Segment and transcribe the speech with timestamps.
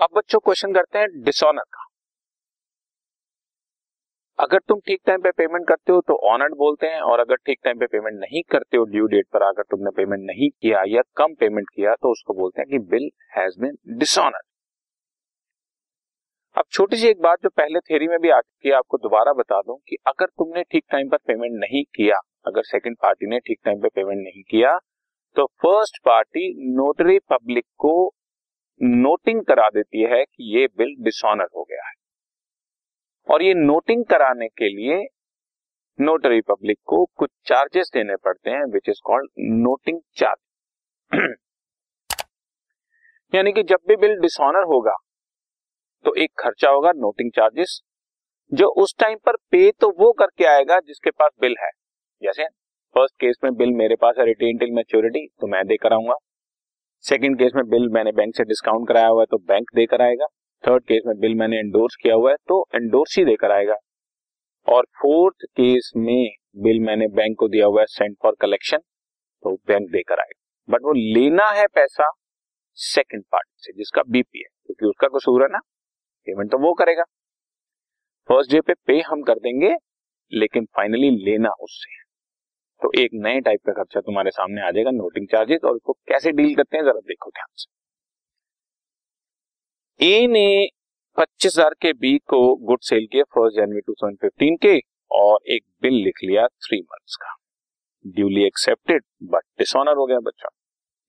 [0.00, 1.84] अब बच्चों क्वेश्चन करते हैं डिसऑनर का।
[4.38, 7.58] अगर तुम ठीक टाइम पे पेमेंट करते हो तो ऑनर्ड बोलते हैं और अगर ठीक
[7.64, 11.02] टाइम पे पेमेंट नहीं करते हो ड्यू डेट पर अगर तुमने पेमेंट नहीं किया या
[11.16, 14.44] कम पेमेंट किया तो उसको बोलते हैं कि बिल हैज़ बीन डिसऑनर्ड
[16.56, 19.32] अब छोटी सी एक बात जो पहले थ्योरी में भी आ चुकी है, आपको दोबारा
[19.34, 23.38] बता दूँ कि अगर तुमने ठीक टाइम पर पेमेंट नहीं किया, अगर सेकंड पार्टी ने
[23.38, 24.76] ठीक टाइम पे पेमेंट नहीं किया
[25.36, 27.92] तो फ़र्स्ट पार्टी नोटरी पब्लिक को
[28.82, 31.94] नोटिंग करा देती है कि ये बिल डिसऑनर हो गया है।
[33.28, 35.06] और ये नोटिंग कराने के लिए
[35.98, 40.38] नोटरी पब्लिक को कुछ चार्जेस देने पड़ते हैं which is called noting charge.
[43.34, 44.96] यानी कि जब भी बिल डिसऑनर होगा
[46.04, 47.82] तो एक खर्चा होगा, नोटिंग चार्जेस,
[48.52, 51.70] जो उस टाइम पर पे तो वो करके आएगा जिसके पास बिल है।
[52.22, 52.44] जैसे
[52.94, 56.14] फ़र्स्ट केस में बिल मेरे पास है रिटेन टिल मैच्योरिटी तो मैं देकर आऊँगा
[57.04, 60.26] सेकंड केस में बिल मैंने बैंक से डिस्काउंट कराया हुआ है तो बैंक देकर आएगा।
[60.64, 63.74] थर्ड केस में बिल मैंने एंडोर्स किया हुआ है तो एंडोर्स ही देकर आएगा।
[64.68, 69.54] और फोर्थ केस में बिल मैंने बैंक को दिया हुआ है सेंड फॉर कलेक्शन तो
[69.68, 72.10] बैंक देकर आएगा। बट वो लेना है पैसा
[72.78, 75.58] सेकंड पार्टी से, जिसका बीपी है, क्योंकि उसका कसूर है ना
[76.26, 77.02] पेमेंट तो वो करेगा।
[78.28, 79.74] फ़र्स्ट डे पे पे हम कर देंगे,
[80.32, 82.04] लेकिन फाइनली लेना उससे। है
[82.82, 86.32] तो एक नए टाइप का खर्चा तुम्हारे सामने आ जाएगा नोटिंग चार्जेस और उसको कैसे
[86.32, 87.66] डील करते हैं, जरा देखो ध्यान से।
[90.00, 90.68] ए ने
[91.16, 94.78] पच्चीस हज़ार के बी को गुड सेल किया first January two thousand fifteen के,
[95.10, 97.34] और एक बिल लिख लिया थ्री मंथ्स का।
[98.04, 100.48] ड्यूली एक्सेप्टेड बट डिसऑनर हो गया बच्चा।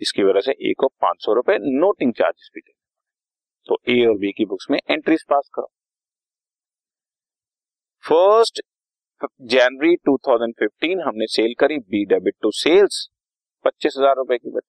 [0.00, 2.82] इसकी वजह से ए को पाँच सौ रुपए नोटिंग चार्जेस भी देने
[3.66, 5.70] तो ए और बी की बुक्स में एंट्रीज पास करो।
[8.04, 8.60] फ़र्स्ट
[9.22, 12.96] जनवरी 2015 हमने सेल करी बी डेबिट टू सेल्स
[13.64, 14.68] पच्चीस हज़ार रुपए की बची।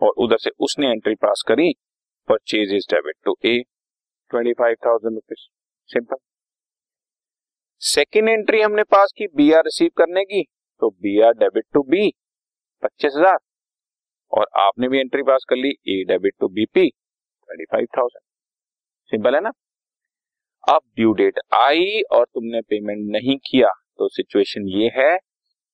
[0.00, 1.72] और उधर से उसने एंट्री पास करी
[2.28, 3.58] purchase is debit to A
[4.30, 5.46] twenty five thousand rupees
[5.88, 6.16] simple
[7.82, 10.42] second entry हमने पास की बी आर रिसीव करने की
[10.82, 12.08] तो B R debit to B
[12.82, 13.38] पच्चीस हज़ार।
[14.32, 18.22] और आपने भी एंट्री पास कर ली A debit to BP twenty five thousand
[19.12, 19.50] simple है ना?
[20.66, 23.68] अब ड्यू डेट आई और तुमने पेमेंट नहीं किया।
[23.98, 25.16] तो सिचुएशन ये है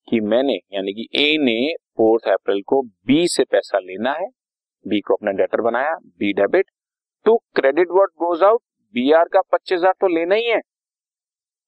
[0.07, 4.27] कि मैंने, यानी कि ए ने फोर्थ अप्रैल को बी से पैसा लेना है।
[4.85, 6.65] बी को अपना डेटर बनाया B debit
[7.25, 8.61] to credit what goes out
[8.95, 10.59] B R का पच्चीस हज़ार तो लेना ही है।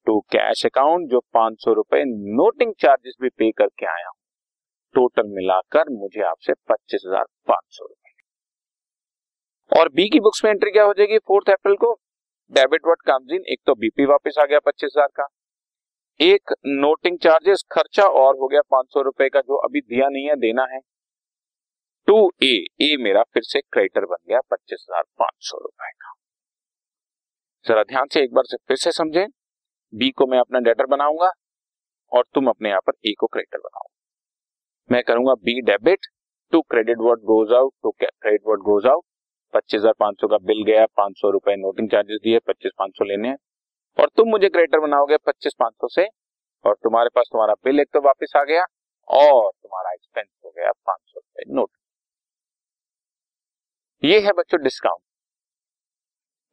[0.06, 4.14] टू कैश अकाउंट जो पाँच सौ रुपए नोटिंग चार्जेस भी पे करके आया हूँ।
[4.94, 8.14] टोटल मिलाकर मुझे आपसे पच्चीस हज़ार पाँच सौ रुपए।
[9.72, 11.98] और बी की बुक्स में एंट्री क्या हो जाएगी फोर्थ अप्रैल को?
[12.52, 15.26] डेबिट वर्ड कम्स इन एक तो बीपी वापस आ गया पच्चीस हज़ार का।
[16.20, 20.26] एक नोटिंग चार्जेस, खर्चा और हो गया पाँच सौ रुपए का, जो अभी दिया नहीं
[20.26, 20.80] है, देना है।
[22.08, 22.52] टू ए
[22.82, 26.12] ए मेरा फिर से क्रेडिटर बन गया पच्चीस हज़ार पाँच सौ रुपए का।
[27.64, 29.26] जरा ध्यान से एक बार से फिर से समझे।
[29.92, 31.30] बी को मैं अपना डेटर बनाऊँगा
[32.12, 33.88] और तुम अपने यहाँ पर ए को क्रेडिटर बनाओ।
[34.90, 36.06] मैं करूँगा B debit,
[36.52, 39.04] to credit what goes out, to credit what goes out.
[39.54, 42.92] पच्चीस हज़ार पाँच सौ का बिल गया, पाँच सौ रुपए नोटिंग चार्जेस दिए, पच्चीस पाँच
[42.92, 43.36] सौ लेने हैं।
[43.98, 46.06] और तुम मुझे क्रेडिटर बनाओगे पच्चीस पाँच सौ से,
[46.64, 48.64] और तुम्हारे पास तुम्हारा बिल एक तो वापस आ गया,
[49.08, 51.68] और तुम्हारा एक्सपेंस हो गया पाँच सौ रुपए नोट
[54.02, 55.00] ये है बच्चों डिस्काउंट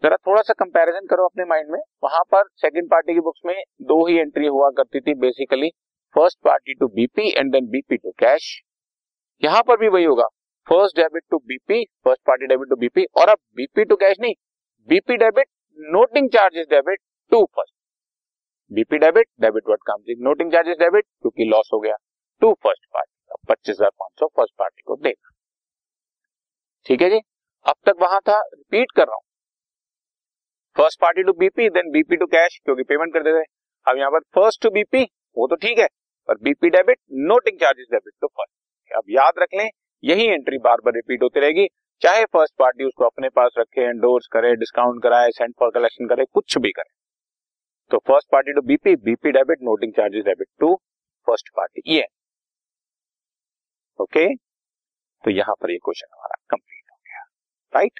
[0.04, 3.56] जरा थोड़ा सा कंपैरिजन करो अपने माइंड में। वहाँ पर सेकंड पार्टी की बुक्स में
[3.84, 5.70] दो ही एंट्री हुआ करती थी basically
[6.16, 8.48] first party to BP and then BP to cash
[9.44, 10.26] यहाँ पर भी वही होगा।
[10.68, 14.34] First debit to BP first party debit to BP और अब बीपी टू कैश नहीं
[14.90, 15.48] BP debit
[15.78, 17.00] noting charges debit
[17.32, 17.74] to first
[18.72, 21.96] BP debit debit what comes noting charges debit क्योंकि loss हो गया
[22.42, 23.12] टू फ़र्स्ट पार्टी
[23.50, 25.30] पच्चीस हज़ार पाँच सौ फ़र्स्ट पार्टी को देना।
[26.86, 27.20] ठीक है जी?
[27.66, 29.24] अब तक वहाँ था रिपीट कर रहा हूँ।
[30.76, 33.44] First party to BP then BP to cash क्योंकि पेमेंट कर देते
[33.88, 35.04] अब यहाँ पर फ़र्स्ट टू बीपी
[35.38, 35.88] वो तो ठीक है,
[36.30, 37.00] पर BP debit
[37.30, 39.70] noting charges debit to first अब याद रख लें
[40.04, 41.68] यही एंट्री बार बार रिपीट होती रहेगी।
[42.02, 46.26] चाहे फ़र्स्ट पार्टी उसको अपने पास रखे एंडोर्स करे डिस्काउंट कराए सेंड फॉर कलेक्शन करे,
[46.26, 46.92] कुछ भी करे।
[47.92, 50.76] तो first party to BP BP debit noting charges debit to
[51.28, 52.06] first party ये।
[54.00, 54.28] ओके
[55.24, 57.24] तो यहाँ पर ये क्वेश्चन हमारा कंप्लीट हो गया।
[57.74, 58.00] Right